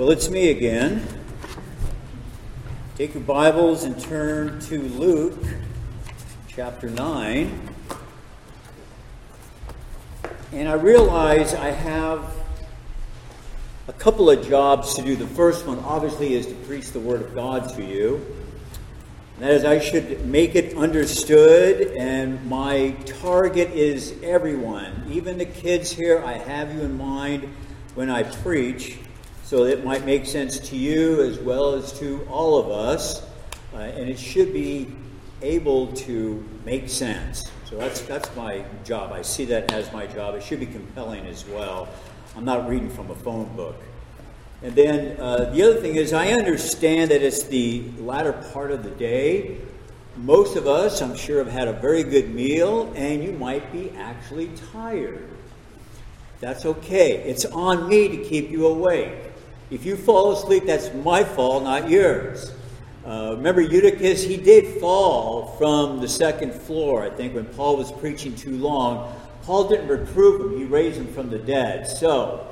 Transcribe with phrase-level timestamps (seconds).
[0.00, 1.06] Well, it's me again.
[2.96, 5.38] Take your Bibles and turn to Luke
[6.48, 7.68] chapter 9.
[10.52, 12.34] And I realize I have
[13.88, 15.16] a couple of jobs to do.
[15.16, 18.24] The first one, obviously, is to preach the Word of God to you.
[19.38, 25.92] That is, I should make it understood, and my target is everyone, even the kids
[25.92, 26.22] here.
[26.24, 27.52] I have you in mind
[27.94, 28.96] when I preach,
[29.50, 33.26] so it might make sense to you as well as to all of us,
[33.74, 34.86] uh, and it should be
[35.42, 37.50] able to make sense.
[37.64, 39.10] So that's that's my job.
[39.10, 40.36] I see that as my job.
[40.36, 41.88] It should be compelling as well.
[42.36, 43.74] I'm not reading from a phone book.
[44.62, 48.84] And then uh, the other thing is, I understand that it's the latter part of
[48.84, 49.58] the day.
[50.16, 53.90] Most of us, I'm sure, have had a very good meal, and you might be
[53.98, 55.28] actually tired.
[56.38, 57.16] That's okay.
[57.24, 59.29] It's on me to keep you awake.
[59.70, 62.52] If you fall asleep, that's my fault, not yours.
[63.06, 64.22] Uh, remember Eutychus?
[64.22, 69.14] He did fall from the second floor, I think, when Paul was preaching too long.
[69.42, 71.86] Paul didn't reprove him, he raised him from the dead.
[71.86, 72.46] So,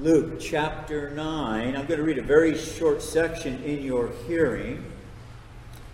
[0.00, 1.76] Luke chapter 9.
[1.76, 4.84] I'm going to read a very short section in your hearing.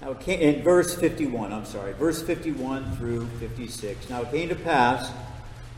[0.00, 4.08] Now, in verse 51, I'm sorry, verse 51 through 56.
[4.08, 5.12] Now it came to pass,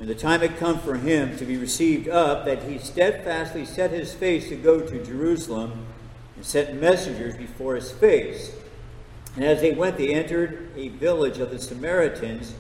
[0.03, 3.93] when the time had come for him to be received up, that he steadfastly set
[3.93, 5.87] his face to go to Jerusalem
[6.35, 8.51] and sent messengers before his face.
[9.37, 12.53] And as they went, they entered a village of the Samaritans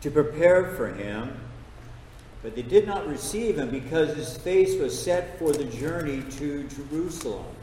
[0.00, 1.38] to prepare for him.
[2.42, 6.66] But they did not receive him because his face was set for the journey to
[6.66, 7.54] Jerusalem.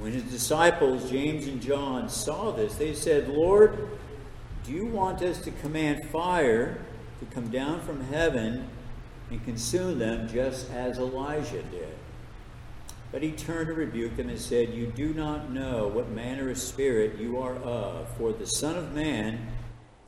[0.00, 3.78] When his disciples, James and John, saw this, they said, Lord,
[4.64, 6.84] do you want us to command fire
[7.20, 8.68] to come down from heaven
[9.30, 11.94] and consume them just as Elijah did?
[13.10, 16.58] But he turned and rebuked them and said, You do not know what manner of
[16.58, 19.48] spirit you are of, for the Son of Man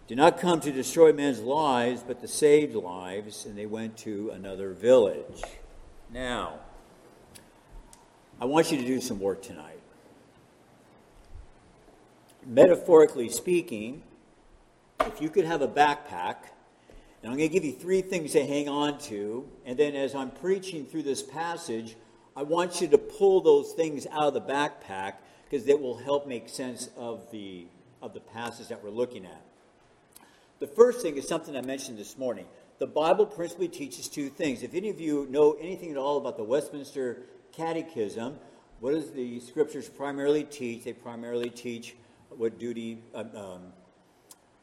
[0.07, 4.31] did not come to destroy men's lives, but to save lives, and they went to
[4.31, 5.43] another village.
[6.13, 6.59] Now,
[8.41, 9.79] I want you to do some work tonight.
[12.45, 14.03] Metaphorically speaking,
[15.01, 16.37] if you could have a backpack,
[17.23, 20.15] and I'm going to give you three things to hang on to, and then as
[20.15, 21.97] I'm preaching through this passage,
[22.35, 25.15] I want you to pull those things out of the backpack
[25.49, 27.67] because it will help make sense of the,
[28.01, 29.43] of the passage that we're looking at.
[30.61, 32.47] The first thing is something I mentioned this morning.
[32.79, 34.63] The Bible principally teaches two things.
[34.63, 38.39] If any of you know anything at all about the Westminster Catechism,
[38.79, 40.85] what does the scriptures primarily teach?
[40.85, 41.97] They primarily teach
[42.31, 43.63] what duty, um, um,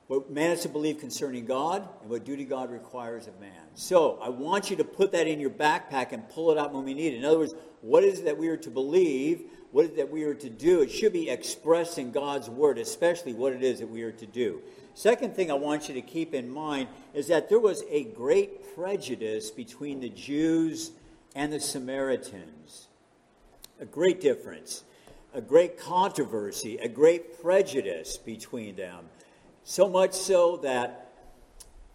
[0.08, 3.52] what man is to believe concerning God, and what duty God requires of man.
[3.76, 6.86] So I want you to put that in your backpack and pull it out when
[6.86, 7.18] we need it.
[7.18, 9.42] In other words, what is it that we are to believe?
[9.72, 10.82] What is it that we are to do?
[10.82, 14.26] It should be expressed in God's word, especially what it is that we are to
[14.26, 14.62] do.
[14.94, 18.74] Second thing I want you to keep in mind is that there was a great
[18.76, 20.92] prejudice between the Jews
[21.36, 22.88] and the Samaritans.
[23.80, 24.84] A great difference,
[25.34, 29.06] a great controversy, a great prejudice between them.
[29.70, 31.12] So much so that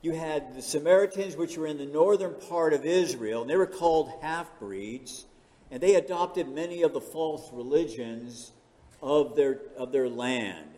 [0.03, 3.65] you had the Samaritans, which were in the northern part of Israel, and they were
[3.67, 5.25] called half breeds,
[5.71, 8.53] and they adopted many of the false religions
[9.01, 10.69] of their, of their land.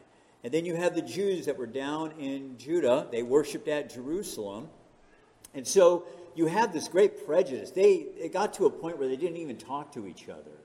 [0.44, 3.08] And then you have the Jews that were down in Judah.
[3.10, 4.68] They worshiped at Jerusalem.
[5.52, 6.04] And so
[6.36, 7.72] you have this great prejudice.
[7.72, 10.58] They it got to a point where they didn't even talk to each other.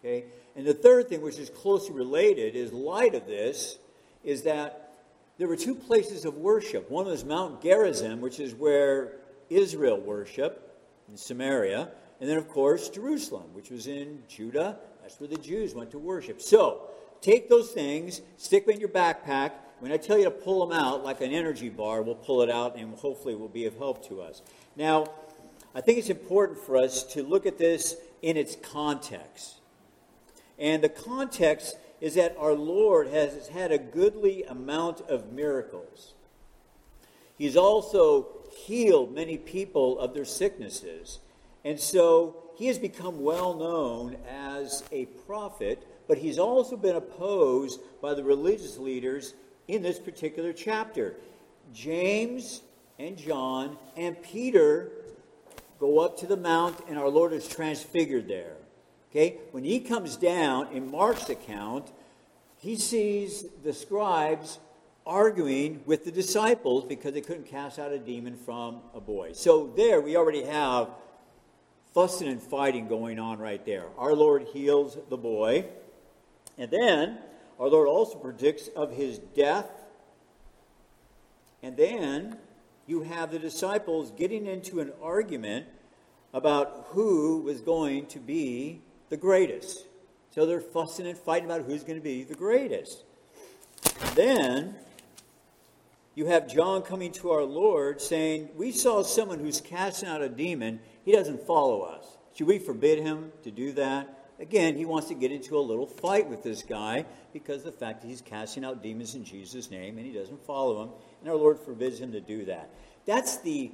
[0.00, 0.24] Okay?
[0.56, 3.78] And the third thing, which is closely related, is light of this,
[4.24, 4.82] is that
[5.42, 6.88] there were two places of worship.
[6.88, 9.14] One was Mount Gerizim, which is where
[9.50, 10.70] Israel worshiped,
[11.10, 11.88] in Samaria.
[12.20, 14.78] And then, of course, Jerusalem, which was in Judah.
[15.02, 16.40] That's where the Jews went to worship.
[16.40, 16.82] So,
[17.20, 19.50] take those things, stick them in your backpack.
[19.80, 22.48] When I tell you to pull them out, like an energy bar, we'll pull it
[22.48, 24.42] out and hopefully it will be of help to us.
[24.76, 25.08] Now,
[25.74, 29.56] I think it's important for us to look at this in its context.
[30.56, 36.12] And the context is that our Lord has had a goodly amount of miracles.
[37.38, 41.20] He's also healed many people of their sicknesses.
[41.64, 47.80] And so he has become well known as a prophet but he's also been opposed
[48.00, 49.34] by the religious leaders
[49.68, 51.16] in this particular chapter.
[51.72, 52.62] James
[52.98, 54.90] and John and Peter
[55.78, 58.56] go up to the mount, and our Lord is transfigured there.
[59.12, 59.36] Okay?
[59.50, 61.92] When he comes down in Mark's account,
[62.56, 64.58] he sees the scribes
[65.04, 69.32] arguing with the disciples because they couldn't cast out a demon from a boy.
[69.34, 70.88] So there we already have
[71.92, 73.84] fussing and fighting going on right there.
[73.98, 75.66] Our Lord heals the boy.
[76.56, 77.18] And then
[77.60, 79.70] our Lord also predicts of his death.
[81.62, 82.38] And then
[82.86, 85.66] you have the disciples getting into an argument
[86.32, 88.80] about who was going to be
[89.12, 89.84] the greatest.
[90.30, 93.04] So they're fussing and fighting about who's going to be the greatest.
[94.14, 94.74] Then
[96.14, 100.30] you have John coming to our Lord saying, We saw someone who's casting out a
[100.30, 100.80] demon.
[101.04, 102.06] He doesn't follow us.
[102.34, 104.30] Should we forbid him to do that?
[104.40, 107.04] Again, he wants to get into a little fight with this guy
[107.34, 110.84] because the fact that he's casting out demons in Jesus' name and he doesn't follow
[110.84, 110.88] him.
[111.20, 112.70] And our Lord forbids him to do that.
[113.04, 113.72] That's the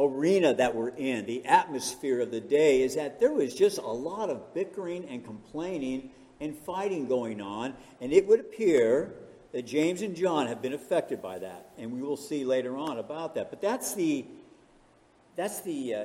[0.00, 3.82] arena that we're in, the atmosphere of the day, is that there was just a
[3.86, 6.10] lot of bickering and complaining
[6.40, 7.74] and fighting going on.
[8.00, 9.14] And it would appear
[9.52, 11.70] that James and John have been affected by that.
[11.76, 13.50] And we will see later on about that.
[13.50, 14.24] But that's the,
[15.36, 16.04] that's the, uh,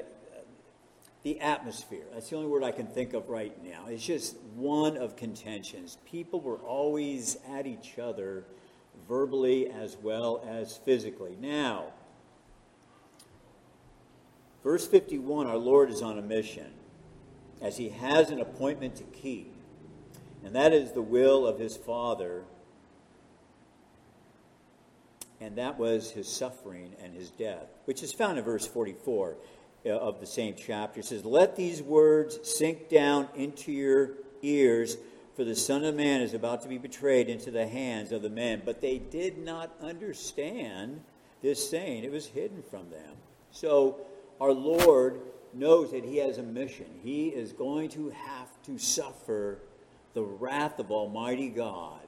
[1.24, 2.06] the atmosphere.
[2.13, 3.86] That's the only word I can think of right now.
[3.88, 5.97] It's just one of contentions.
[6.06, 8.45] People were always at each other
[9.07, 11.38] verbally as well as physically.
[11.39, 11.94] Now,
[14.66, 16.72] verse 51 our Lord is on a mission
[17.62, 19.54] as he has an appointment to keep,
[20.44, 22.44] and that is the will of his Father.
[25.40, 29.38] And that was his suffering and his death, which is found in verse 44.
[29.88, 31.02] Uh, of the same chapter.
[31.02, 34.98] It says, Let these words sink down into your ears,
[35.36, 38.30] for the Son of Man is about to be betrayed into the hands of the
[38.32, 38.64] men.
[38.66, 41.02] But they did not understand
[41.44, 43.14] this saying, it was hidden from them.
[43.52, 44.08] So
[44.40, 45.22] our Lord
[45.54, 46.88] knows that He has a mission.
[47.04, 49.60] He is going to have to suffer
[50.14, 52.00] the wrath of Almighty God.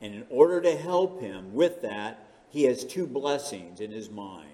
[0.00, 4.50] And in order to help him with that, he has two blessings in his mind.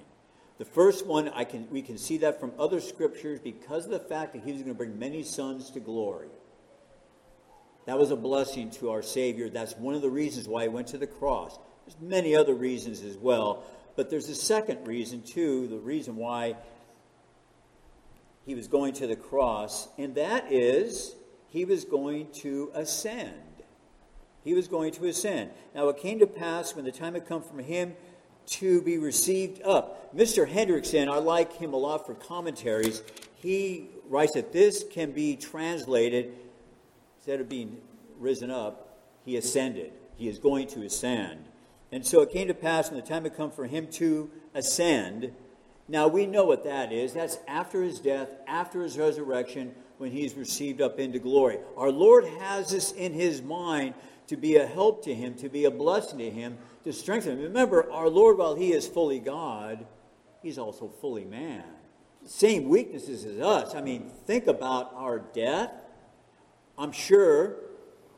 [0.58, 3.98] The first one, I can, we can see that from other scriptures because of the
[3.98, 6.28] fact that he was going to bring many sons to glory.
[7.86, 9.50] That was a blessing to our Savior.
[9.50, 11.58] That's one of the reasons why he went to the cross.
[11.84, 13.64] There's many other reasons as well,
[13.96, 16.56] but there's a second reason too, the reason why
[18.46, 21.14] he was going to the cross, and that is
[21.48, 23.32] he was going to ascend.
[24.42, 25.50] He was going to ascend.
[25.74, 27.94] Now it came to pass when the time had come from him
[28.46, 30.14] to be received up.
[30.14, 30.46] Mr.
[30.46, 33.02] Hendriksen, I like him a lot for commentaries.
[33.36, 36.34] He writes that this can be translated,
[37.16, 37.78] instead of being
[38.18, 39.92] risen up, he ascended.
[40.16, 41.44] He is going to ascend.
[41.94, 45.32] And so it came to pass when the time had come for him to ascend.
[45.86, 47.12] Now we know what that is.
[47.12, 51.58] That's after his death, after his resurrection, when he's received up into glory.
[51.76, 53.94] Our Lord has this in his mind
[54.26, 57.44] to be a help to him, to be a blessing to him, to strengthen him.
[57.44, 59.86] Remember, our Lord, while he is fully God,
[60.42, 61.62] he's also fully man.
[62.24, 63.76] Same weaknesses as us.
[63.76, 65.70] I mean, think about our death.
[66.76, 67.54] I'm sure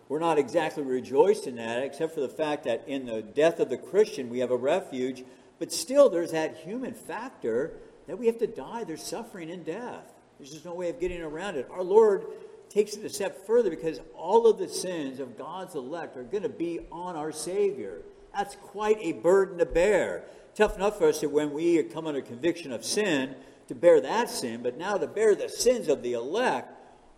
[0.08, 3.68] we're not exactly rejoiced in that, except for the fact that in the death of
[3.68, 5.24] the Christian, we have a refuge.
[5.58, 7.72] But still, there's that human factor
[8.06, 8.84] that we have to die.
[8.84, 10.12] There's suffering and death.
[10.38, 11.68] There's just no way of getting around it.
[11.70, 12.26] Our Lord
[12.68, 16.42] takes it a step further because all of the sins of God's elect are going
[16.42, 18.02] to be on our Savior.
[18.34, 20.24] That's quite a burden to bear.
[20.54, 23.34] Tough enough for us that when we come under conviction of sin,
[23.68, 26.72] to bear that sin, but now to bear the sins of the elect,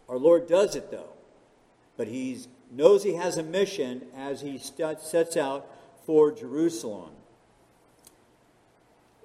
[0.09, 1.13] our Lord does it though.
[1.97, 2.39] But he
[2.71, 5.67] knows he has a mission as he sets out
[6.05, 7.11] for Jerusalem.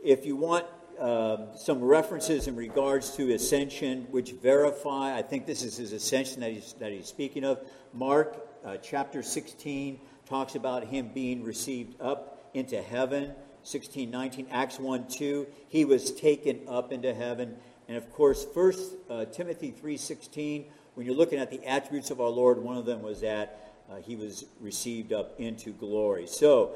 [0.03, 0.65] If you want
[0.99, 6.41] uh, some references in regards to ascension, which verify, I think this is his ascension
[6.41, 7.59] that he's, that he's speaking of.
[7.93, 13.33] Mark uh, chapter 16 talks about him being received up into heaven.
[13.63, 17.55] 16, 19, Acts 1, 2, he was taken up into heaven.
[17.87, 22.29] And of course, First uh, Timothy 3.16, when you're looking at the attributes of our
[22.29, 26.27] Lord, one of them was that uh, he was received up into glory.
[26.27, 26.75] So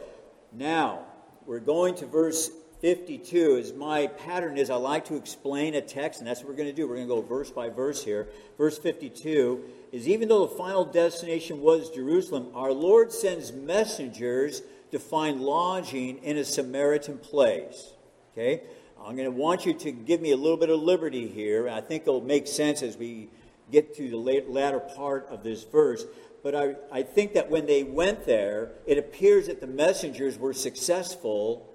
[0.52, 1.06] now
[1.46, 2.50] we're going to verse
[2.82, 6.58] 52 is my pattern is I like to explain a text, and that's what we're
[6.58, 6.88] going to do.
[6.88, 8.28] We're going to go verse by verse here.
[8.58, 15.00] Verse 52 is even though the final destination was Jerusalem, our Lord sends messengers to
[15.00, 17.94] find lodging in a Samaritan place.
[18.34, 18.62] Okay?
[19.00, 21.70] I'm going to want you to give me a little bit of liberty here.
[21.70, 23.30] I think it'll make sense as we
[23.72, 26.06] get to the latter part of this verse.
[26.44, 30.54] But I, I think that when they went there, it appears that the messengers were
[30.54, 31.74] successful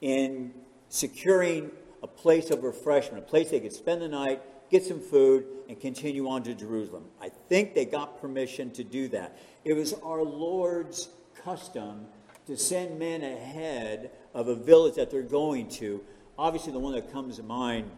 [0.00, 0.52] in
[0.88, 1.70] securing
[2.02, 4.40] a place of refreshment, a place they could spend the night,
[4.70, 7.04] get some food, and continue on to Jerusalem.
[7.20, 9.38] I think they got permission to do that.
[9.64, 11.08] It was our Lord's
[11.44, 12.06] custom
[12.46, 16.02] to send men ahead of a village that they're going to.
[16.38, 17.90] Obviously, the one that comes to mind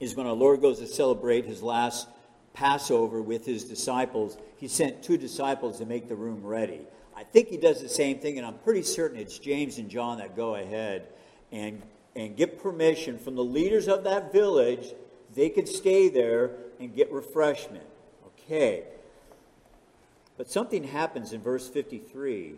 [0.00, 2.08] is when our Lord goes to celebrate his last
[2.56, 6.80] Passover with his disciples, he sent two disciples to make the room ready.
[7.14, 10.18] I think he does the same thing, and I'm pretty certain it's James and John
[10.18, 11.06] that go ahead
[11.52, 11.82] and,
[12.14, 14.94] and get permission from the leaders of that village.
[15.34, 17.84] They could stay there and get refreshment.
[18.26, 18.84] Okay.
[20.38, 22.54] But something happens in verse 53.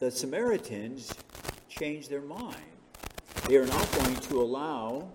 [0.00, 1.14] The Samaritans
[1.68, 2.56] change their mind.
[3.46, 5.08] They are not going to allow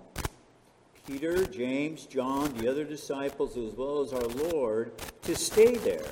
[1.08, 4.92] Peter, James, John, the other disciples, as well as our Lord,
[5.24, 6.06] to stay there.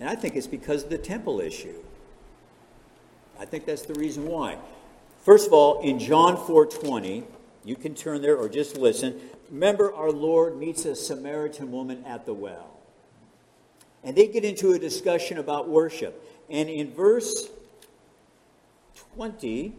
[0.00, 1.82] And I think it's because of the temple issue.
[3.38, 4.58] I think that's the reason why.
[5.20, 7.24] First of all, in John 4:20,
[7.64, 9.20] you can turn there or just listen.
[9.50, 12.70] Remember our Lord meets a Samaritan woman at the well.
[14.02, 16.24] And they get into a discussion about worship.
[16.50, 17.48] And in verse
[19.14, 19.76] 20,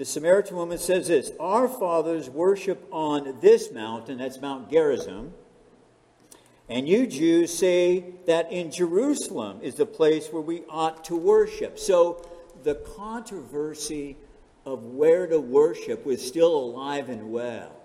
[0.00, 5.34] the Samaritan woman says this Our fathers worship on this mountain, that's Mount Gerizim.
[6.70, 11.78] And you Jews say that in Jerusalem is the place where we ought to worship.
[11.78, 12.26] So
[12.62, 14.16] the controversy
[14.64, 17.76] of where to worship was still alive and well.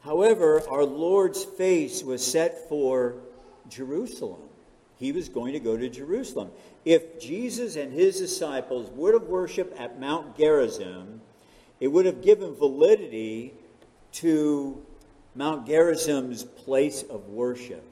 [0.00, 3.16] However, our Lord's face was set for
[3.68, 4.47] Jerusalem.
[4.98, 6.50] He was going to go to Jerusalem.
[6.84, 11.20] If Jesus and his disciples would have worshiped at Mount Gerizim,
[11.80, 13.54] it would have given validity
[14.12, 14.84] to
[15.34, 17.84] Mount Gerizim's place of worship.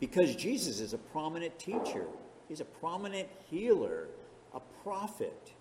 [0.00, 2.06] Because Jesus is a prominent teacher,
[2.48, 4.08] he's a prominent healer,
[4.54, 5.52] a prophet.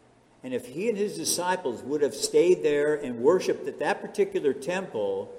[0.43, 4.53] And if he and his disciples would have stayed there and worshiped at that particular
[4.53, 5.29] temple,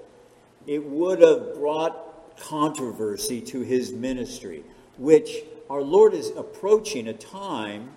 [0.66, 4.62] it would have brought controversy to his ministry,
[5.00, 5.38] which
[5.71, 7.88] our Lord is approaching a time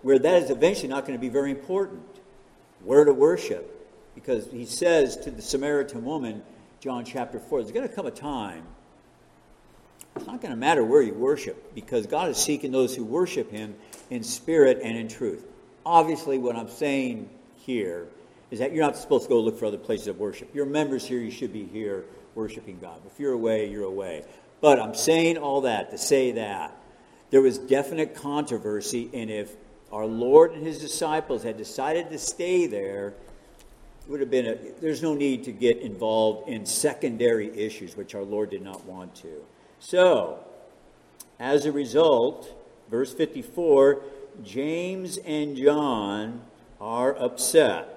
[0.00, 2.02] where that is eventually not going to be very important.
[2.82, 3.68] Where to worship.
[4.14, 6.42] Because he says to the Samaritan woman,
[6.80, 8.64] John chapter 4, there's going to come a time.
[10.16, 13.50] It's not going to matter where you worship because God is seeking those who worship
[13.50, 13.74] him
[14.10, 15.44] in spirit and in truth.
[15.86, 18.06] Obviously, what I'm saying here
[18.50, 20.54] is that you're not supposed to go look for other places of worship.
[20.54, 23.00] Your members here, you should be here worshiping God.
[23.06, 24.24] If you're away, you're away.
[24.62, 26.74] But I'm saying all that to say that
[27.30, 29.56] there was definite controversy, and if
[29.90, 34.54] our Lord and his disciples had decided to stay there, it would have been a,
[34.80, 39.14] there's no need to get involved in secondary issues, which our Lord did not want
[39.16, 39.44] to.
[39.80, 40.38] So,
[41.40, 42.48] as a result,
[42.88, 44.00] verse 54,
[44.44, 46.42] James and John
[46.80, 47.91] are upset.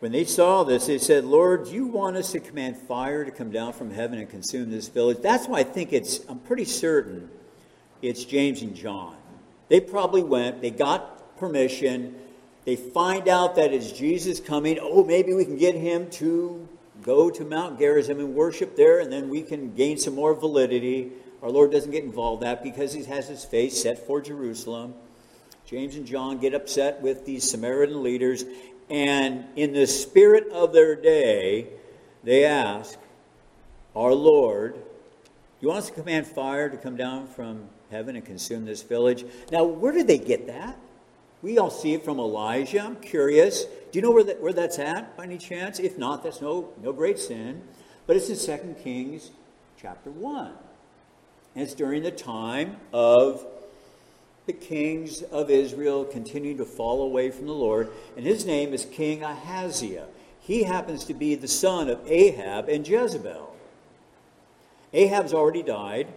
[0.00, 3.50] When they saw this, they said, Lord, you want us to command fire to come
[3.50, 5.18] down from heaven and consume this village?
[5.22, 7.30] That's why I think it's, I'm pretty certain
[8.02, 9.16] it's James and John.
[9.68, 12.16] They probably went, they got permission,
[12.64, 14.78] they find out that it's Jesus coming.
[14.80, 16.68] Oh, maybe we can get him to
[17.02, 21.12] go to Mount Gerizim and worship there, and then we can gain some more validity.
[21.42, 24.94] Our Lord doesn't get involved in that because he has his face set for Jerusalem.
[25.66, 28.44] James and John get upset with these Samaritan leaders,
[28.90, 31.68] and in the spirit of their day,
[32.22, 32.98] they ask,
[33.94, 34.80] Our Lord, Do
[35.60, 39.24] you want us to command fire to come down from heaven and consume this village?
[39.50, 40.76] Now, where did they get that?
[41.42, 42.80] We all see it from Elijah.
[42.80, 43.64] I'm curious.
[43.64, 45.78] Do you know where, that, where that's at by any chance?
[45.78, 47.62] If not, that's no, no great sin.
[48.06, 49.30] But it's in 2 Kings
[49.76, 50.52] chapter 1.
[51.54, 53.46] And it's during the time of
[54.46, 57.90] the kings of Israel continue to fall away from the Lord.
[58.16, 60.06] And his name is King Ahaziah.
[60.40, 63.56] He happens to be the son of Ahab and Jezebel.
[64.92, 66.08] Ahab's already died.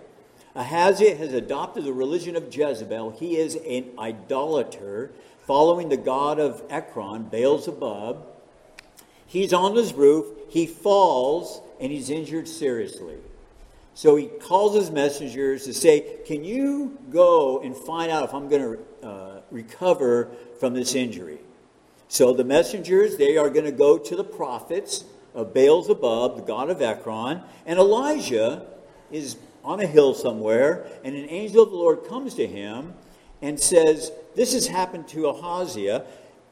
[0.55, 3.11] Ahaziah has adopted the religion of Jezebel.
[3.11, 5.11] He is an idolater,
[5.45, 8.25] following the god of Ekron, Beelzebub.
[9.25, 10.25] He's on his roof.
[10.49, 13.17] He falls and he's injured seriously.
[13.97, 18.47] So he calls his messengers to say, Can you go and find out if I'm
[18.47, 18.61] going
[19.01, 21.39] to uh, recover from this injury?
[22.07, 26.69] So the messengers, they are going to go to the prophets of Beelzebub, the god
[26.69, 28.67] of Ekron, and Elijah
[29.11, 32.93] is on a hill somewhere, and an angel of the Lord comes to him
[33.41, 36.05] and says, This has happened to Ahaziah.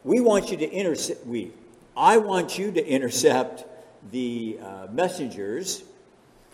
[0.03, 1.51] We want you to intercept, we,
[1.95, 3.65] I want you to intercept
[4.11, 5.83] the uh, messengers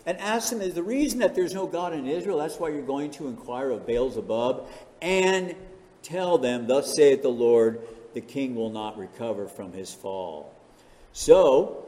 [0.06, 2.82] and ask them, is the reason that there's no God in Israel, that's why you're
[2.82, 4.68] going to inquire of Beelzebub,
[5.00, 5.54] and
[6.02, 7.80] tell them, Thus saith the Lord,
[8.14, 10.54] the king will not recover from his fall.
[11.12, 11.86] So,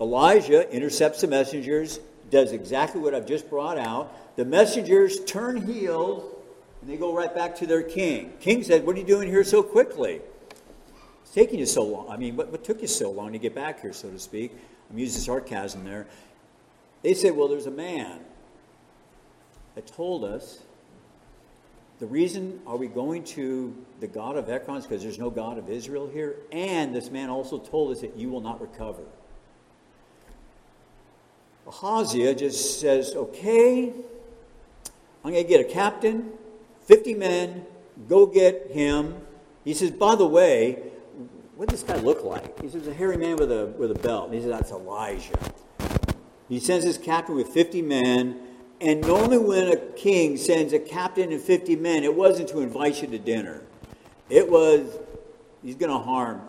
[0.00, 4.36] Elijah intercepts the messengers, does exactly what I've just brought out.
[4.36, 6.30] The messengers turn heel
[6.80, 8.32] And they go right back to their king.
[8.40, 10.20] King said, What are you doing here so quickly?
[11.22, 12.08] It's taking you so long.
[12.10, 14.52] I mean, what, what took you so long to get back here, so to speak?
[14.90, 16.06] I'm using sarcasm there.
[17.04, 18.20] They said, Well, there's a man
[19.74, 20.62] that told us
[22.00, 25.68] the reason are we going to the God of Ekron because there's no God of
[25.68, 26.36] Israel here?
[26.50, 29.02] And this man also told us that you will not recover.
[31.66, 33.92] Ahaziah just says, okay,
[35.24, 36.32] I'm going to get a captain,
[36.86, 37.66] 50 men,
[38.08, 39.14] go get him.
[39.64, 40.82] He says, by the way,
[41.56, 42.60] what does this guy look like?
[42.60, 44.26] He says, a hairy man with a, with a belt.
[44.26, 45.32] And he says, that's Elijah.
[46.54, 48.38] He sends his captain with 50 men.
[48.80, 53.02] And normally, when a king sends a captain and 50 men, it wasn't to invite
[53.02, 53.62] you to dinner.
[54.30, 54.88] It was,
[55.64, 56.42] he's going to harm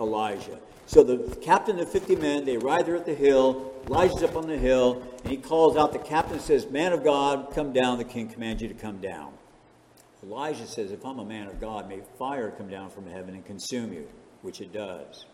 [0.00, 0.58] Elijah.
[0.86, 3.74] So the captain of 50 men, they ride there at the hill.
[3.86, 5.92] Elijah's up on the hill, and he calls out.
[5.92, 7.98] The captain says, Man of God, come down.
[7.98, 9.34] The king commands you to come down.
[10.22, 13.44] Elijah says, If I'm a man of God, may fire come down from heaven and
[13.44, 14.08] consume you,
[14.40, 15.26] which it does.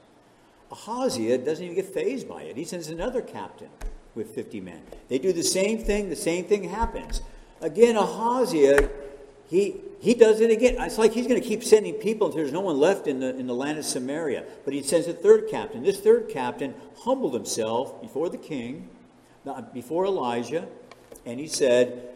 [0.71, 2.57] Ahaziah doesn't even get fazed by it.
[2.57, 3.69] He sends another captain
[4.15, 4.83] with 50 men.
[5.09, 7.21] They do the same thing, the same thing happens.
[7.61, 8.89] Again, Ahaziah,
[9.49, 10.77] he, he does it again.
[10.79, 13.37] It's like he's going to keep sending people until there's no one left in the,
[13.37, 14.45] in the land of Samaria.
[14.65, 15.83] But he sends a third captain.
[15.83, 18.89] This third captain humbled himself before the king,
[19.73, 20.67] before Elijah,
[21.27, 22.11] and he said,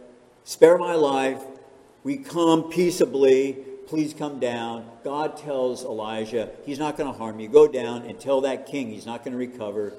[0.45, 1.43] Spare my life.
[2.05, 3.59] We come peaceably.
[3.89, 4.85] Please come down.
[5.03, 7.49] God tells Elijah, He's not going to harm you.
[7.49, 9.95] Go down and tell that king he's not going to recover.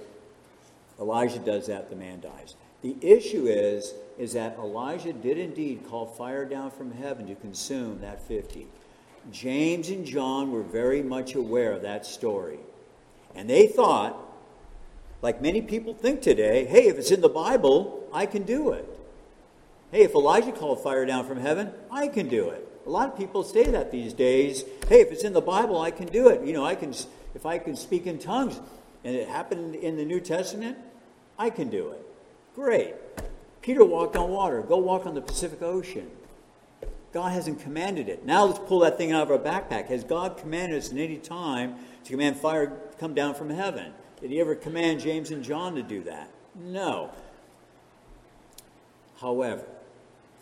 [0.99, 2.55] Elijah does that, the man dies.
[2.83, 7.99] The issue is, is that Elijah did indeed call fire down from heaven to consume
[8.01, 8.67] that 50.
[9.31, 12.59] James and John were very much aware of that story.
[13.33, 14.15] And they thought,
[15.23, 18.98] like many people think today, hey, if it's in the Bible, I can do it.
[19.91, 22.67] Hey, if Elijah called fire down from heaven, I can do it.
[22.85, 24.63] A lot of people say that these days.
[24.87, 26.45] Hey, if it's in the Bible, I can do it.
[26.45, 26.93] You know, I can
[27.35, 28.59] if I can speak in tongues
[29.03, 30.77] and it happened in the New Testament,
[31.37, 32.05] I can do it.
[32.55, 32.95] Great.
[33.61, 34.61] Peter walked on water.
[34.61, 36.09] Go walk on the Pacific Ocean.
[37.11, 38.25] God hasn't commanded it.
[38.25, 39.87] Now let's pull that thing out of our backpack.
[39.87, 43.93] Has God commanded us at any time to command fire to come down from heaven?
[44.21, 46.29] Did he ever command James and John to do that?
[46.55, 47.11] No.
[49.19, 49.65] However,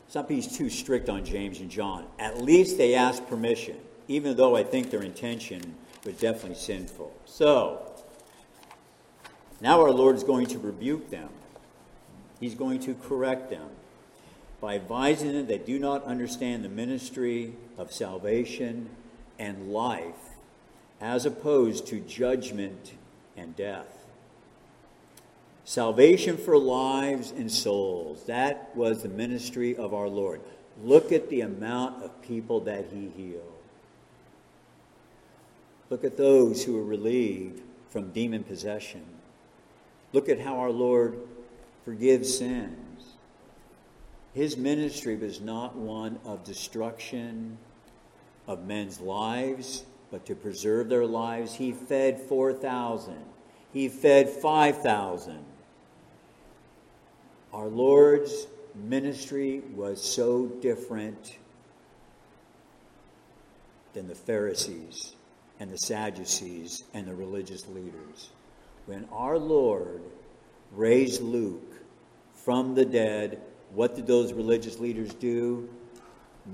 [0.08, 2.06] not he's too strict on James and John.
[2.18, 7.14] At least they asked permission, even though I think their intention was definitely sinful.
[7.26, 7.92] So,
[9.60, 11.30] now our Lord is going to rebuke them.
[12.40, 13.70] He's going to correct them
[14.62, 18.90] by advising them they do not understand the ministry of salvation
[19.38, 20.16] and life
[21.00, 22.94] as opposed to judgment
[23.36, 23.97] and death.
[25.68, 28.24] Salvation for lives and souls.
[28.24, 30.40] That was the ministry of our Lord.
[30.82, 33.44] Look at the amount of people that he healed.
[35.90, 39.04] Look at those who were relieved from demon possession.
[40.14, 41.20] Look at how our Lord
[41.84, 43.16] forgives sins.
[44.34, 47.58] His ministry was not one of destruction
[48.48, 51.56] of men's lives, but to preserve their lives.
[51.56, 53.18] He fed 4,000,
[53.74, 55.44] he fed 5,000.
[57.54, 61.38] Our Lord's ministry was so different
[63.94, 65.14] than the Pharisees
[65.60, 68.30] and the Sadducees and the religious leaders
[68.88, 70.02] when our Lord
[70.72, 71.76] raised Luke
[72.34, 73.42] from the dead,
[73.74, 75.70] what did those religious leaders do?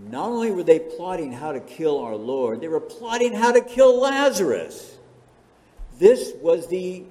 [0.09, 3.61] Not only were they plotting how to kill our Lord, they were plotting how to
[3.61, 4.97] kill Lazarus.
[5.99, 7.03] This was the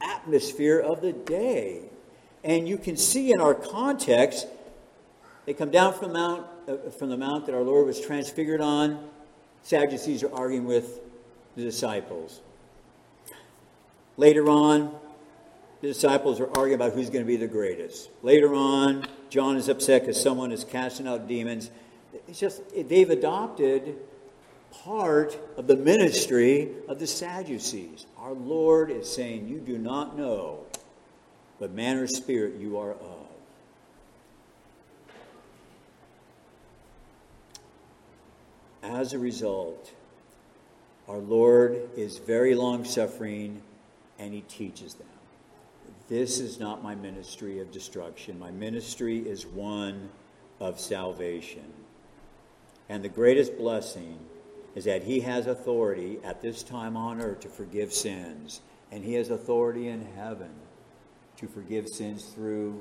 [0.00, 1.82] atmosphere of the day.
[2.44, 4.46] And you can see in our context,
[5.46, 8.60] they come down from the mount, uh, from the mount that our Lord was transfigured
[8.60, 9.08] on.
[9.62, 11.00] Sadducees are arguing with
[11.56, 12.42] the disciples.
[14.18, 14.94] Later on,
[15.80, 18.10] the disciples are arguing about who's going to be the greatest.
[18.22, 21.70] Later on, John is upset because someone is casting out demons.
[22.28, 23.96] It's just, they've adopted
[24.70, 28.04] part of the ministry of the Sadducees.
[28.18, 30.66] Our Lord is saying, You do not know
[31.58, 33.26] what man or spirit you are of.
[38.82, 39.92] As a result,
[41.08, 43.62] our Lord is very long suffering
[44.18, 45.06] and he teaches them.
[46.08, 48.38] This is not my ministry of destruction.
[48.38, 50.10] My ministry is one
[50.60, 51.72] of salvation.
[52.88, 54.18] And the greatest blessing
[54.74, 59.14] is that he has authority at this time on earth to forgive sins, and he
[59.14, 60.50] has authority in heaven
[61.38, 62.80] to forgive sins through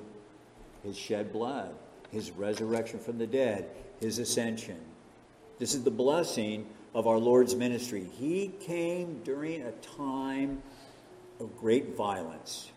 [0.83, 1.73] his shed blood.
[2.13, 3.65] his resurrection from the dead,
[3.99, 4.77] his ascension.
[5.59, 8.07] This is the blessing of our Lord's ministry.
[8.19, 10.61] He came during a time
[11.39, 12.71] of great violence,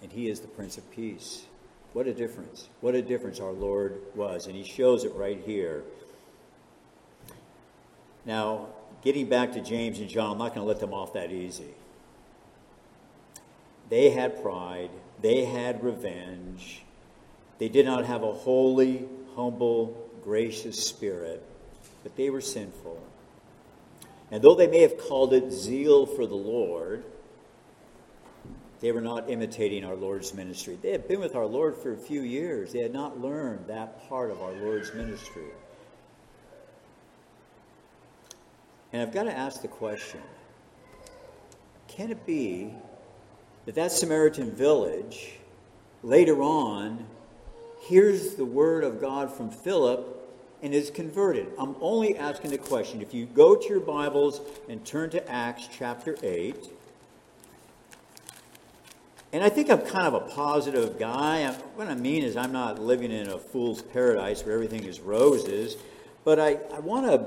[0.00, 1.44] and he is the Prince of Peace.
[1.92, 2.68] What a difference.
[2.80, 4.46] What a difference our Lord was.
[4.46, 5.82] And he shows it right here.
[8.24, 8.66] Now,
[9.02, 11.74] getting back to James and John, I'm not going to let them off that easy.
[13.88, 16.82] They had pride, they had revenge,
[17.58, 21.42] they did not have a holy, humble, gracious spirit,
[22.02, 23.02] but they were sinful.
[24.30, 27.04] And though they may have called it zeal for the Lord,
[28.80, 30.78] they were not imitating our Lord's ministry.
[30.80, 32.72] They had been with our Lord for a few years.
[32.72, 35.46] They had not learned that part of our Lord's ministry.
[38.92, 40.20] And I've got to ask the question
[41.88, 42.74] can it be
[43.66, 45.32] that that Samaritan village
[46.02, 47.04] later on
[47.80, 50.12] hears the word of God from Philip
[50.62, 51.48] and is converted?
[51.58, 53.02] I'm only asking the question.
[53.02, 56.70] If you go to your Bibles and turn to Acts chapter 8,
[59.32, 61.46] and I think I'm kind of a positive guy.
[61.74, 65.76] What I mean is, I'm not living in a fool's paradise where everything is roses,
[66.24, 67.26] but I, I want to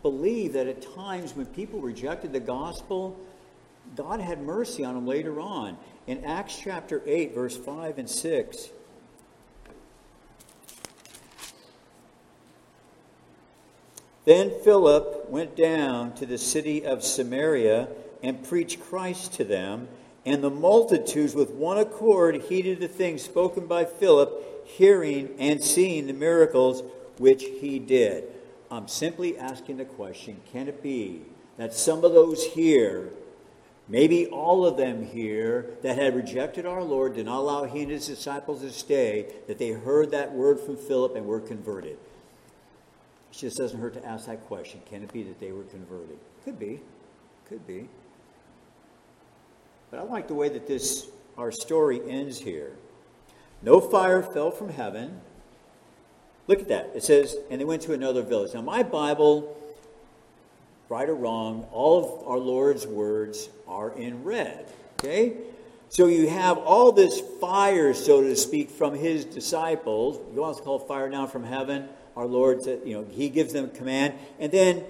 [0.00, 3.20] believe that at times when people rejected the gospel,
[3.96, 5.76] God had mercy on them later on.
[6.06, 8.70] In Acts chapter 8, verse 5 and 6,
[14.24, 17.88] Then Philip went down to the city of Samaria
[18.22, 19.88] and preached Christ to them,
[20.24, 26.06] and the multitudes with one accord heeded the things spoken by Philip, hearing and seeing
[26.06, 26.84] the miracles
[27.18, 28.24] which he did.
[28.70, 31.22] I'm simply asking the question can it be
[31.58, 33.10] that some of those here,
[33.88, 37.90] maybe all of them here, that had rejected our Lord, did not allow he and
[37.90, 41.98] his disciples to stay, that they heard that word from Philip and were converted?
[43.30, 44.80] It just doesn't hurt to ask that question.
[44.86, 46.18] Can it be that they were converted?
[46.44, 46.80] Could be.
[47.48, 47.88] Could be.
[49.90, 51.06] But I like the way that this
[51.38, 52.72] our story ends here.
[53.62, 55.20] No fire fell from heaven
[56.48, 56.90] Look at that.
[56.94, 58.54] It says, and they went to another village.
[58.54, 59.56] Now, my Bible,
[60.88, 64.66] right or wrong, all of our Lord's words are in red.
[64.98, 65.34] Okay?
[65.88, 70.18] So you have all this fire, so to speak, from his disciples.
[70.34, 71.88] You want to call fire down from heaven?
[72.16, 74.14] Our Lord, said, you know, he gives them command.
[74.38, 74.84] And then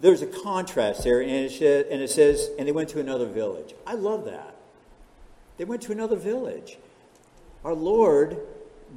[0.00, 3.26] there's a contrast there, and it, says, and it says, and they went to another
[3.26, 3.74] village.
[3.86, 4.56] I love that.
[5.58, 6.78] They went to another village.
[7.64, 8.38] Our Lord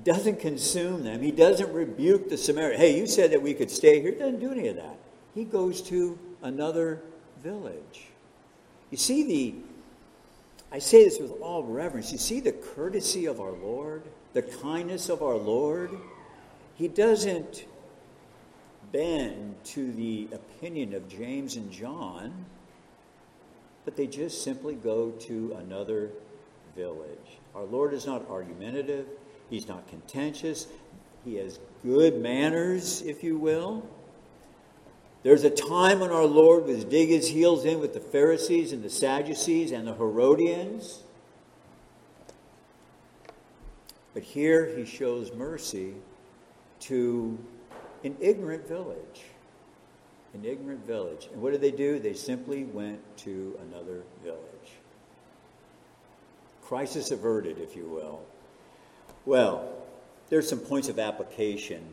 [0.03, 1.21] doesn't consume them.
[1.21, 2.79] He doesn't rebuke the Samaritan.
[2.79, 4.11] Hey, you said that we could stay here.
[4.11, 4.97] He doesn't do any of that.
[5.35, 7.01] He goes to another
[7.43, 8.07] village.
[8.89, 9.55] You see the,
[10.71, 15.09] I say this with all reverence, you see the courtesy of our Lord, the kindness
[15.09, 15.91] of our Lord.
[16.75, 17.65] He doesn't
[18.93, 22.45] bend to the opinion of James and John,
[23.83, 26.11] but they just simply go to another
[26.77, 27.39] village.
[27.53, 29.07] Our Lord is not argumentative.
[29.49, 30.67] He's not contentious.
[31.23, 33.87] He has good manners, if you will.
[35.25, 38.83] There's a time when our Lord was dig his heels in with the Pharisees and
[38.83, 41.01] the Sadducees and the Herodians.
[44.13, 45.95] But here he shows mercy
[46.81, 47.39] to
[48.03, 49.23] an ignorant village.
[50.35, 51.27] An ignorant village.
[51.33, 51.97] And what did they do?
[51.97, 54.37] They simply went to another village.
[56.61, 58.21] Crisis averted, if you will.
[59.25, 59.73] Well,
[60.29, 61.83] there's some points of application.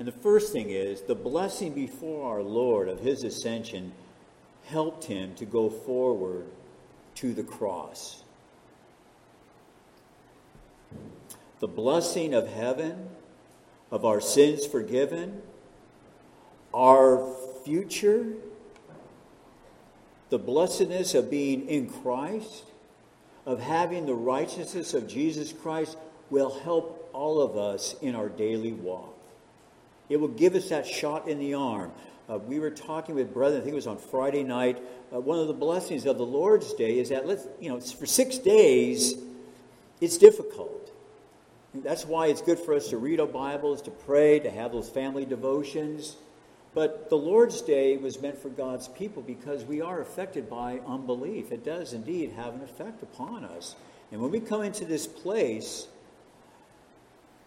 [0.00, 3.92] And the first thing is the blessing before our Lord of his ascension
[4.64, 6.46] helped him to go forward
[7.16, 8.24] to the cross.
[11.58, 13.10] The blessing of heaven,
[13.90, 15.42] of our sins forgiven,
[16.72, 17.36] our
[17.66, 18.32] future,
[20.30, 22.64] the blessedness of being in Christ,
[23.44, 25.98] of having the righteousness of Jesus Christ
[26.30, 29.19] will help all of us in our daily walk.
[30.10, 31.92] It will give us that shot in the arm.
[32.28, 34.82] Uh, we were talking with brethren, I think it was on Friday night.
[35.12, 38.06] Uh, one of the blessings of the Lord's Day is that, let's, you know, for
[38.06, 39.14] six days,
[40.00, 40.92] it's difficult.
[41.74, 44.88] That's why it's good for us to read our Bibles, to pray, to have those
[44.88, 46.16] family devotions.
[46.74, 51.50] But the Lord's Day was meant for God's people because we are affected by unbelief.
[51.50, 53.74] It does indeed have an effect upon us.
[54.12, 55.88] And when we come into this place,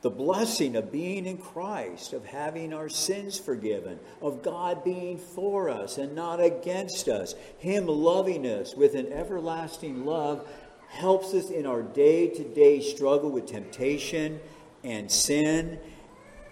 [0.04, 5.70] the blessing of being in Christ, of having our sins forgiven, of God being for
[5.70, 10.46] us and not against us, Him loving us with an everlasting love,
[10.90, 14.42] helps us in our day to day struggle with temptation
[14.84, 15.80] and sin,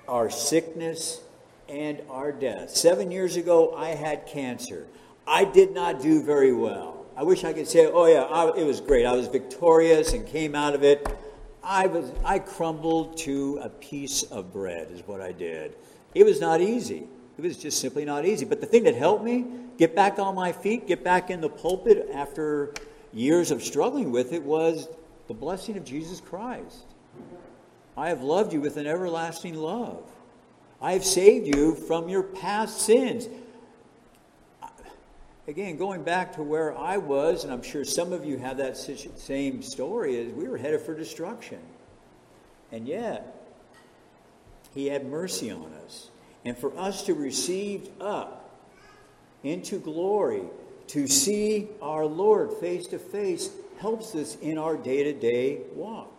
[0.08, 1.20] our sickness,
[1.68, 2.70] and our death.
[2.70, 4.88] Seven years ago, I had cancer.
[5.28, 7.06] I did not do very well.
[7.18, 9.06] I wish I could say, oh, yeah, I, it was great.
[9.06, 11.06] I was victorious and came out of it.
[11.64, 15.76] I, was, I crumbled to a piece of bread, is what I did.
[16.16, 17.08] It was not easy.
[17.38, 18.46] It was just simply not easy.
[18.46, 19.46] But the thing that helped me
[19.78, 22.74] get back on my feet, get back in the pulpit after
[23.14, 24.88] years of struggling with it was
[25.28, 26.86] the blessing of Jesus Christ.
[27.96, 30.04] I have loved you with an everlasting love.
[30.82, 33.28] I have saved you from your past sins.
[35.52, 38.78] Again, going back to where I was, and I'm sure some of you have that
[38.78, 41.60] same story, is we were headed for destruction.
[42.72, 43.36] And yet,
[44.74, 46.10] He had mercy on us.
[46.46, 48.50] And for us to receive up
[49.44, 50.44] into glory,
[50.88, 53.50] to see our Lord face to face,
[53.82, 56.14] helps us in our day to day walk.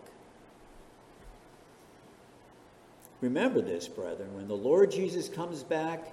[3.23, 6.05] Remember this, brethren, when the Lord Jesus comes back,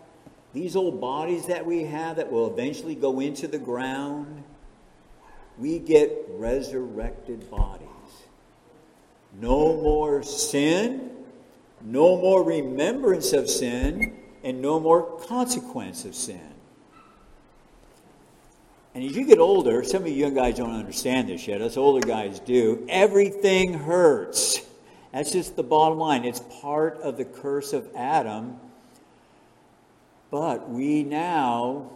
[0.53, 4.43] these old bodies that we have that will eventually go into the ground,
[5.57, 7.87] we get resurrected bodies.
[9.39, 11.11] No more sin,
[11.81, 16.41] no more remembrance of sin, and no more consequence of sin.
[18.95, 21.77] And as you get older, some of you young guys don't understand this yet, us
[21.77, 22.85] older guys do.
[22.89, 24.61] Everything hurts.
[25.13, 26.25] That's just the bottom line.
[26.25, 28.59] It's part of the curse of Adam.
[30.31, 31.89] But we now,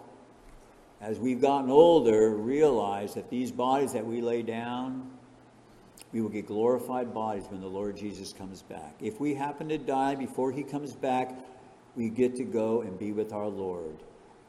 [1.01, 5.11] as we've gotten older, realize that these bodies that we lay down,
[6.11, 8.95] we will get glorified bodies when the Lord Jesus comes back.
[8.99, 11.35] If we happen to die before he comes back,
[11.95, 13.95] we get to go and be with our Lord.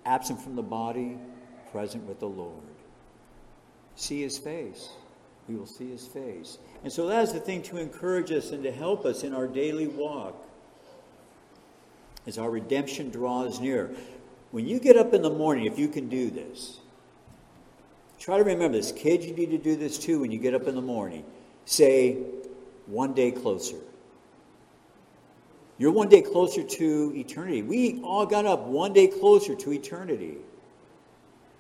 [0.06, 1.18] Absent from the body,
[1.72, 2.62] present with the Lord.
[3.96, 4.88] See his face.
[5.46, 6.58] We will see his face.
[6.82, 9.46] And so that is the thing to encourage us and to help us in our
[9.46, 10.42] daily walk
[12.26, 13.94] as our redemption draws near.
[14.50, 16.78] When you get up in the morning, if you can do this,
[18.18, 18.92] try to remember this.
[18.92, 21.24] Kids, you need to do this too when you get up in the morning.
[21.64, 22.18] Say,
[22.86, 23.78] one day closer.
[25.76, 27.62] You're one day closer to eternity.
[27.62, 30.36] We all got up one day closer to eternity.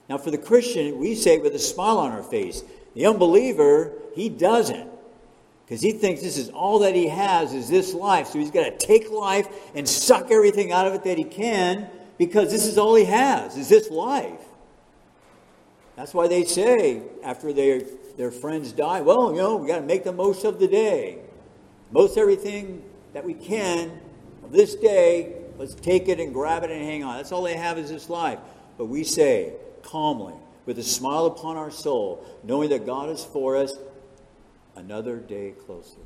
[0.08, 2.62] Now, for the Christian, we say it with a smile on our face.
[2.94, 4.88] The unbeliever, he doesn't.
[5.64, 8.28] Because he thinks this is all that he has is this life.
[8.28, 11.88] So he's got to take life and suck everything out of it that he can
[12.18, 14.40] because this is all he has, is this life.
[15.96, 17.82] That's why they say after their,
[18.16, 21.18] their friends die, well, you know, we got to make the most of the day.
[21.90, 24.00] Most everything that we can
[24.42, 27.16] of this day, let's take it and grab it and hang on.
[27.16, 28.38] That's all they have is this life.
[28.76, 30.34] But we say, calmly,
[30.66, 33.72] with a smile upon our soul, knowing that God is for us,
[34.76, 36.00] another day closer,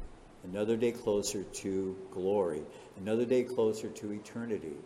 [0.44, 2.62] another day closer to glory,
[2.98, 4.76] another day closer to eternity.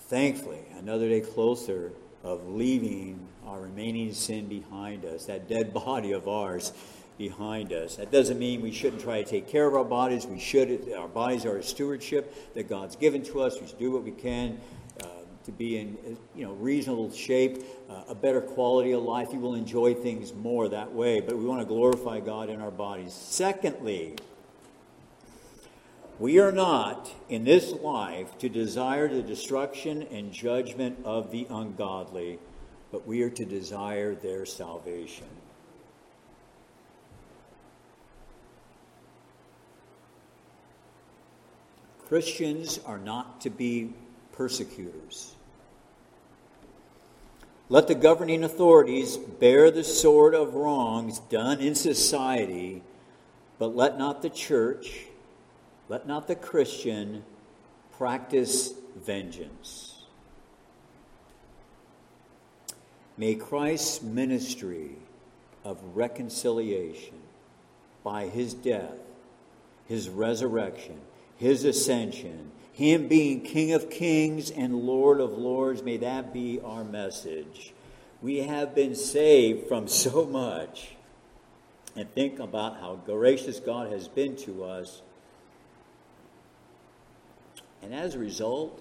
[0.00, 1.92] Thankfully, another day closer
[2.24, 6.72] of leaving our remaining sin behind us, that dead body of ours
[7.18, 7.96] behind us.
[7.96, 10.26] That doesn't mean we shouldn't try to take care of our bodies.
[10.26, 10.90] We should.
[10.96, 13.60] Our bodies are a stewardship that God's given to us.
[13.60, 14.58] We should do what we can
[15.02, 15.06] uh,
[15.44, 19.28] to be in you know reasonable shape, a better quality of life.
[19.32, 21.20] You will enjoy things more that way.
[21.20, 23.14] But we want to glorify God in our bodies.
[23.14, 24.16] Secondly,
[26.18, 32.38] we are not in this life to desire the destruction and judgment of the ungodly,
[32.90, 35.28] but we are to desire their salvation.
[42.08, 43.92] Christians are not to be
[44.32, 45.34] persecutors.
[47.70, 52.82] Let the governing authorities bear the sword of wrongs done in society,
[53.58, 55.04] but let not the church,
[55.88, 57.24] let not the Christian
[57.98, 60.04] practice vengeance.
[63.18, 64.92] May Christ's ministry
[65.62, 67.16] of reconciliation
[68.02, 68.96] by his death,
[69.86, 70.98] his resurrection,
[71.36, 76.84] his ascension, him being King of Kings and Lord of Lords, may that be our
[76.84, 77.72] message.
[78.22, 80.90] We have been saved from so much.
[81.96, 85.02] And think about how gracious God has been to us.
[87.82, 88.80] And as a result,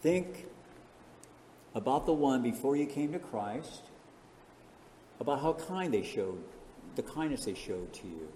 [0.00, 0.46] think
[1.74, 3.82] about the one before you came to Christ,
[5.18, 6.44] about how kind they showed,
[6.94, 8.28] the kindness they showed to you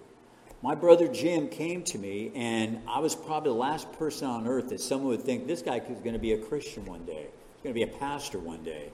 [0.61, 4.69] my brother Jim came to me, and I was probably the last person on earth
[4.69, 7.63] that someone would think this guy is going to be a Christian one day, he's
[7.63, 8.89] going to be a pastor one day.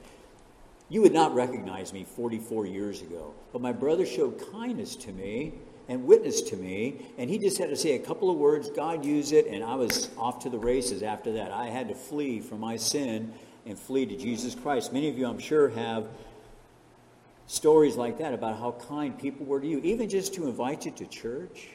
[0.89, 5.53] You would not recognize me 44 years ago, but my brother showed kindness to me
[5.89, 7.06] and witnessed to me.
[7.17, 8.69] And he just had to say a couple of words.
[8.69, 11.51] God used it, and I was off to the races after that.
[11.51, 13.34] I had to flee from my sin
[13.65, 14.93] and flee to Jesus Christ.
[14.93, 16.08] Many of you, I'm sure, have
[17.47, 20.91] stories like that about how kind people were to you, even just to invite you
[20.91, 21.69] to church,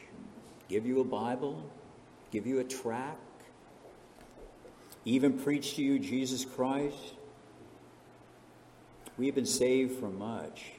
[0.68, 1.68] give you a Bible,
[2.30, 3.18] give you a tract,
[5.04, 7.14] even preach to you Jesus Christ.
[9.18, 10.72] We have been saved from much.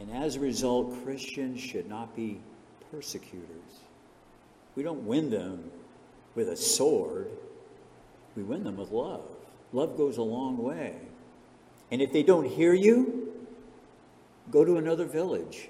[0.00, 2.40] And as a result, Christians should not be
[2.90, 3.46] persecutors.
[4.74, 5.70] We don't win them
[6.34, 7.28] with a sword,
[8.34, 9.24] we win them with love.
[9.72, 10.96] Love goes a long way.
[11.90, 13.21] And if they don't hear you,
[14.52, 15.68] go to another village.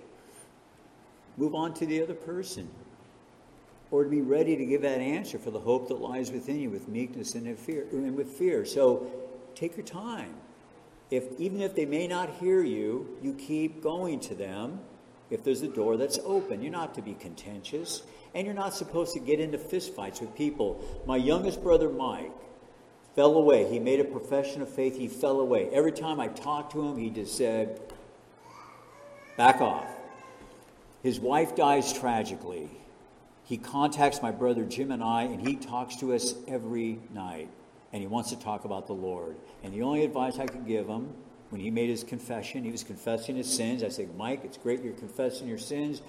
[1.39, 2.69] Move on to the other person.
[3.91, 6.71] Or to be ready to give that answer for the hope that lies within you
[6.71, 8.65] with meekness and fear and with fear.
[8.65, 9.07] So
[9.55, 10.35] take your time.
[11.11, 14.81] If even if they may not hear you, you keep going to them
[15.31, 16.63] if there's a door that's open.
[16.63, 18.03] You're not to be contentious,
[18.35, 20.83] and you're not supposed to get into fistfights with people.
[21.07, 22.33] My youngest brother Mike
[23.15, 23.71] fell away.
[23.71, 24.97] He made a profession of faith.
[24.97, 25.69] He fell away.
[25.71, 27.79] Every time I talked to him, he just said,
[29.37, 29.89] back off.
[31.03, 32.71] His wife dies tragically.
[33.45, 37.49] He contacts my brother Jim and I, and he talks to us every night.
[37.93, 39.37] And he wants to talk about the Lord.
[39.63, 41.13] And the only advice I could give him
[41.53, 43.85] when he made his confession, he was confessing his sins.
[43.85, 46.01] I said, Mike, it's great you're confessing your sins,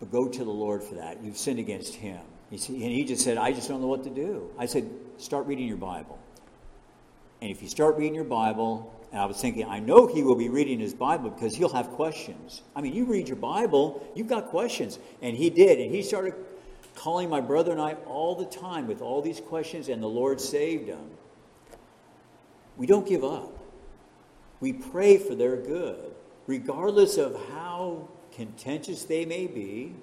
[0.00, 1.22] but go to the Lord for that.
[1.22, 2.18] You've sinned against him.
[2.50, 4.50] and he just said, I just don't know what to do.
[4.58, 6.18] I said, start reading your Bible.
[7.40, 10.34] And if you start reading your Bible, and I was thinking, I know he will
[10.34, 12.62] be reading his Bible because he'll have questions.
[12.74, 14.98] I mean, you read your Bible, you've got questions.
[15.22, 15.78] And he did.
[15.78, 16.34] And he started
[16.96, 20.40] calling my brother and I all the time with all these questions, and the Lord
[20.40, 21.10] saved them.
[22.76, 23.56] We don't give up.
[24.58, 26.12] We pray for their good,
[26.48, 29.94] regardless of how contentious they may be,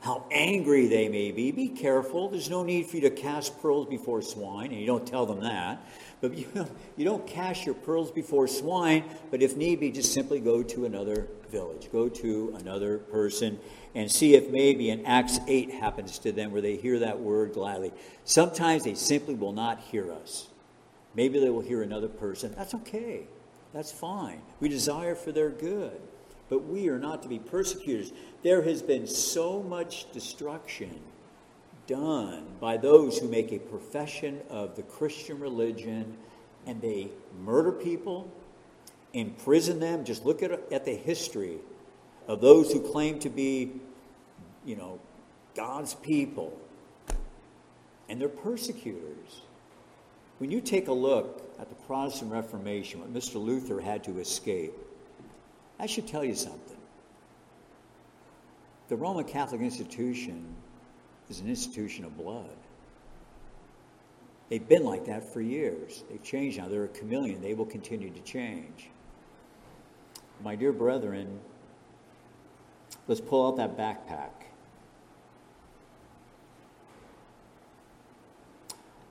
[0.00, 1.50] how angry they may be.
[1.52, 2.30] Be careful.
[2.30, 5.40] There's no need for you to cast pearls before swine, and you don't tell them
[5.40, 5.84] that.
[6.20, 6.46] But you,
[6.96, 10.86] you don't cast your pearls before swine, but if need be, just simply go to
[10.86, 13.58] another village, go to another person,
[13.94, 17.52] and see if maybe an Acts 8 happens to them where they hear that word
[17.52, 17.92] gladly.
[18.24, 20.48] Sometimes they simply will not hear us.
[21.14, 22.54] Maybe they will hear another person.
[22.56, 23.24] That's okay.
[23.74, 24.40] That's fine.
[24.60, 26.00] We desire for their good.
[26.50, 28.12] But we are not to be persecutors.
[28.42, 31.00] There has been so much destruction
[31.86, 36.16] done by those who make a profession of the Christian religion
[36.66, 37.08] and they
[37.42, 38.30] murder people,
[39.12, 40.04] imprison them.
[40.04, 41.58] Just look at, at the history
[42.26, 43.72] of those who claim to be,
[44.64, 44.98] you know,
[45.54, 46.58] God's people.
[48.08, 49.42] And they're persecutors.
[50.38, 53.34] When you take a look at the Protestant Reformation, what Mr.
[53.36, 54.72] Luther had to escape,
[55.80, 56.76] I should tell you something.
[58.88, 60.54] The Roman Catholic institution
[61.30, 62.56] is an institution of blood.
[64.50, 66.04] They've been like that for years.
[66.10, 66.68] They've changed now.
[66.68, 67.40] They're a chameleon.
[67.40, 68.90] They will continue to change.
[70.42, 71.40] My dear brethren,
[73.06, 74.30] let's pull out that backpack.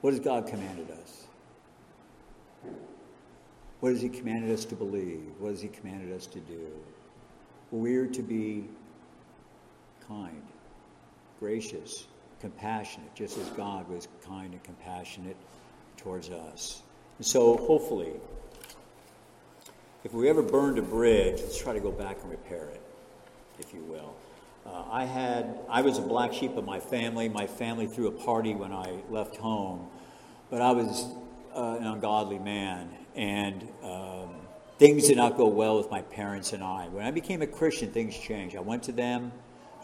[0.01, 1.18] What has God commanded us?
[3.80, 5.24] What has He commanded us to believe?
[5.39, 6.68] What has He commanded us to do?
[7.72, 8.65] We're to be
[10.08, 10.42] kind
[11.39, 12.06] gracious,
[12.42, 15.38] compassionate, just as God was kind and compassionate
[15.98, 16.82] towards us.
[17.18, 18.12] And so, hopefully,
[20.04, 22.82] if we ever burned a bridge, let's try to go back and repair it,
[23.60, 24.15] if you will.
[24.65, 27.30] Uh, I had, I was a black sheep of my family.
[27.30, 29.88] My family threw a party when I left home,
[30.50, 31.06] but I was
[31.55, 34.29] uh, an ungodly man, and um,
[34.77, 36.88] things did not go well with my parents and I.
[36.88, 38.55] When I became a Christian, things changed.
[38.55, 39.31] I went to them,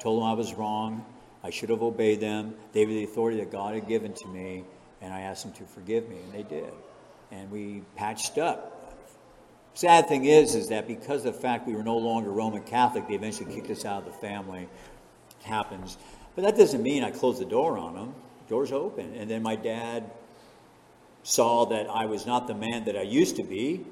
[0.01, 1.05] told them I was wrong,
[1.43, 2.55] I should have obeyed them.
[2.71, 4.63] They were the authority that God had given to me,
[5.01, 6.73] and I asked them to forgive me, and they did.
[7.31, 8.71] And we patched up.
[9.75, 13.07] Sad thing is, is that because of the fact we were no longer Roman Catholic,
[13.07, 14.61] they eventually kicked us out of the family.
[15.41, 15.97] It happens.
[16.33, 18.15] But that doesn't mean I closed the door on them.
[18.45, 19.13] The door's open.
[19.15, 20.09] And then my dad
[21.25, 23.85] saw that I was not the man that I used to be.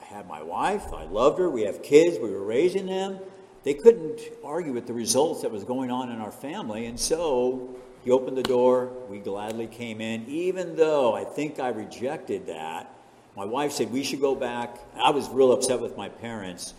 [0.00, 3.20] I had my wife, I loved her, we have kids, we were raising them
[3.62, 6.86] they couldn't argue with the results that was going on in our family.
[6.86, 8.90] And so he opened the door.
[9.08, 12.94] We gladly came in, even though I think I rejected that.
[13.36, 14.78] My wife said we should go back.
[14.96, 16.74] I was real upset with my parents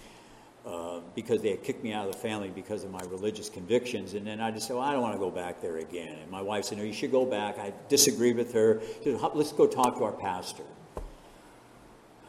[0.65, 4.13] uh, because they had kicked me out of the family because of my religious convictions.
[4.13, 6.19] And then I just said, well, I don't want to go back there again.
[6.21, 7.57] And my wife said, no, you should go back.
[7.57, 8.79] I disagreed with her.
[9.03, 10.63] She said, let's go talk to our pastor.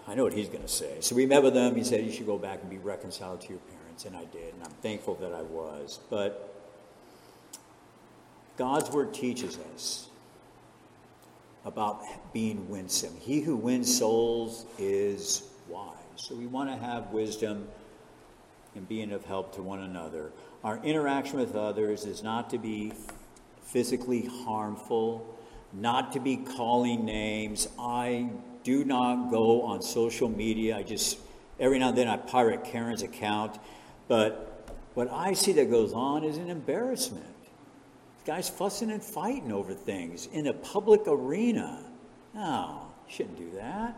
[0.08, 0.96] I know what he's going to say.
[1.00, 1.74] So we met with him.
[1.74, 4.04] He said, you should go back and be reconciled to your parents.
[4.06, 6.00] and I did, and I'm thankful that I was.
[6.10, 6.52] But
[8.56, 10.08] God's Word teaches us
[11.64, 12.02] about
[12.32, 13.14] being winsome.
[13.20, 15.94] He who wins souls is wise.
[16.16, 17.68] So we want to have wisdom
[18.74, 20.32] and being of help to one another.
[20.64, 22.92] Our interaction with others is not to be
[23.64, 25.38] physically harmful,
[25.72, 27.68] not to be calling names.
[27.78, 28.30] I
[28.64, 30.76] do not go on social media.
[30.76, 31.18] I just,
[31.58, 33.58] every now and then, I pirate Karen's account.
[34.08, 37.26] But what I see that goes on is an embarrassment.
[38.24, 41.82] Guys fussing and fighting over things in a public arena.
[42.34, 43.96] No, shouldn't do that.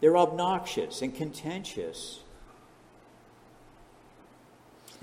[0.00, 2.20] They're obnoxious and contentious.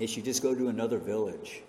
[0.00, 1.60] They should just go to another village.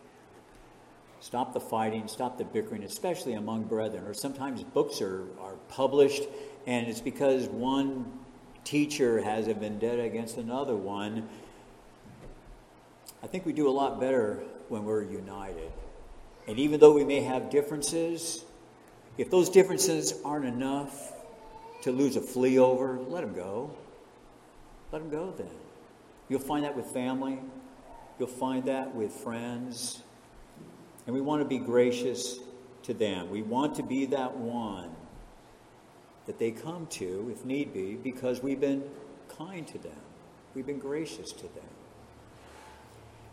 [1.19, 4.05] Stop the fighting, stop the bickering, especially among brethren.
[4.05, 6.23] Or sometimes books are, are published,
[6.65, 8.05] and it's because one
[8.63, 11.27] teacher has a vendetta against another one.
[13.21, 15.69] I think we do a lot better when we're united.
[16.47, 18.45] And even though we may have differences,
[19.17, 21.11] if those differences aren't enough
[21.82, 23.71] to lose a flea over, let them go.
[24.93, 25.47] Let them go then.
[26.29, 27.39] You'll find that with family,
[28.22, 30.03] You'll find that with friends.
[31.07, 32.38] And we want to be gracious
[32.84, 33.32] to them.
[33.32, 34.91] We want to be that one
[36.28, 38.84] that they come to, if need be, because we've been
[39.39, 39.97] kind to them.
[40.53, 41.72] We've been gracious to them.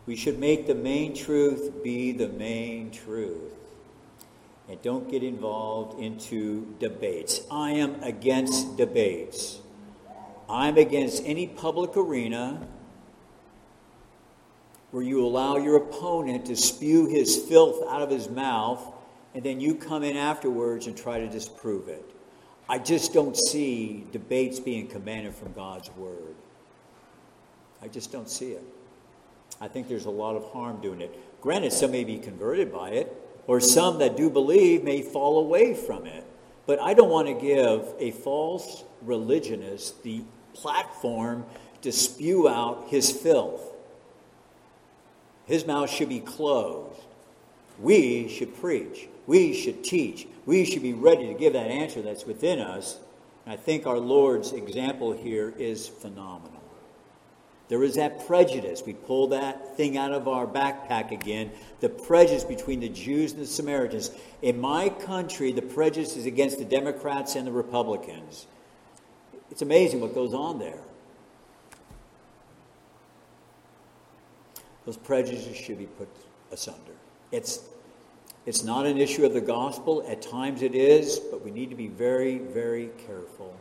[0.07, 3.53] We should make the main truth be the main truth.
[4.67, 7.41] And don't get involved into debates.
[7.51, 9.59] I am against debates.
[10.49, 12.67] I'm against any public arena
[14.91, 18.81] where you allow your opponent to spew his filth out of his mouth,
[19.33, 22.03] and then you come in afterwards and try to disprove it.
[22.67, 26.35] I just don't see debates being commanded from God's word.
[27.81, 28.63] I just don't see it.
[29.61, 31.41] I think there's a lot of harm doing it.
[31.41, 33.15] Granted, some may be converted by it,
[33.47, 36.23] or some that do believe may fall away from it.
[36.65, 40.23] But I don't want to give a false religionist the
[40.53, 41.45] platform
[41.81, 43.73] to spew out his filth.
[45.49, 47.01] His mouth should be closed.
[47.79, 49.07] We should preach.
[49.25, 50.27] We should teach.
[50.45, 52.99] We should be ready to give that answer that's within us.
[53.45, 56.61] And I think our Lord's example here is phenomenal.
[57.67, 58.83] There is that prejudice.
[58.85, 63.41] We pull that thing out of our backpack again the prejudice between the Jews and
[63.41, 64.11] the Samaritans.
[64.43, 68.45] In my country, the prejudice is against the Democrats and the Republicans.
[69.49, 70.81] It's amazing what goes on there.
[74.89, 76.07] Those prejudices should be put
[76.51, 76.93] asunder.
[77.31, 77.59] It's,
[78.47, 80.03] it's not an issue of the gospel.
[80.09, 83.55] At times it is, but we need to be very, very careful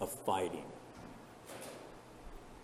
[0.00, 0.64] of fighting.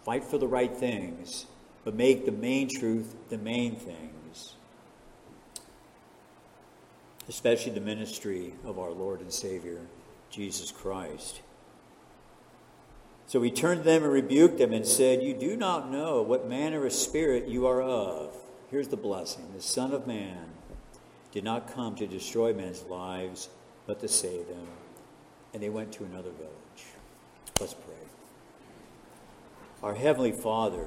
[0.03, 1.45] Fight for the right things,
[1.85, 4.55] but make the main truth the main things.
[7.29, 9.83] Especially the ministry of our Lord and Savior,
[10.31, 11.43] Jesus Christ.
[13.29, 16.49] So he turned to them and rebuked them and said, You do not know what
[16.49, 18.35] manner of spirit you are of.
[18.71, 20.47] Here's the blessing the Son of Man
[21.31, 23.51] did not come to destroy men's lives,
[23.87, 24.67] but to save them.
[25.53, 26.87] And they went to another village.
[27.61, 27.95] Let's pray.
[29.83, 30.87] Our Heavenly Father,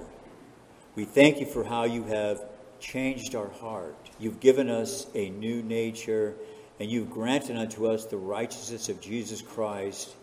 [0.96, 2.44] we thank you for how you have
[2.80, 4.10] changed our heart.
[4.20, 6.34] You've given us a new nature,
[6.80, 10.16] and you've granted unto us the righteousness of Jesus Christ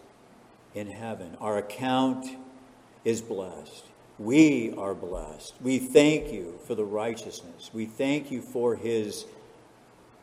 [0.74, 1.36] in heaven.
[1.40, 2.26] Our account
[3.04, 3.84] is blessed.
[4.18, 5.54] We are blessed.
[5.60, 7.70] We thank you for the righteousness.
[7.72, 9.26] We thank you for his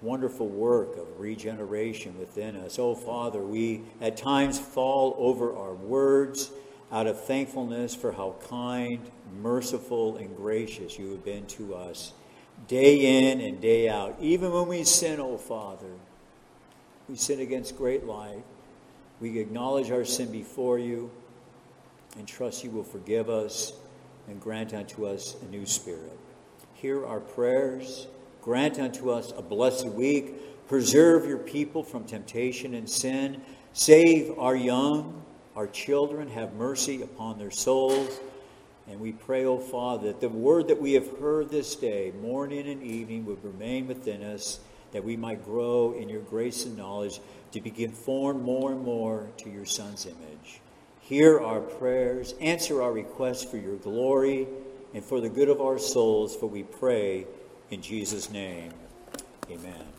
[0.02, 2.78] wonderful work of regeneration within us.
[2.78, 6.52] Oh, Father, we at times fall over our words
[6.92, 9.00] out of thankfulness for how kind,
[9.42, 12.14] merciful, and gracious you have been to us
[12.68, 14.16] day in and day out.
[14.20, 15.92] Even when we sin, oh, Father,
[17.10, 18.44] we sin against great light.
[19.20, 21.10] We acknowledge our sin before you
[22.18, 23.74] and trust you will forgive us
[24.28, 26.18] and grant unto us a new spirit.
[26.74, 28.08] Hear our prayers.
[28.42, 30.68] Grant unto us a blessed week.
[30.68, 33.42] Preserve your people from temptation and sin.
[33.74, 35.24] Save our young,
[35.56, 36.28] our children.
[36.30, 38.20] Have mercy upon their souls.
[38.88, 42.68] And we pray, O Father, that the word that we have heard this day, morning
[42.68, 44.60] and evening, would remain within us,
[44.96, 47.20] that we might grow in your grace and knowledge
[47.52, 50.62] to be conformed more and more to your Son's image.
[51.02, 54.48] Hear our prayers, answer our requests for your glory
[54.94, 57.28] and for the good of our souls, for we pray
[57.70, 58.72] in Jesus' name.
[59.52, 59.95] Amen.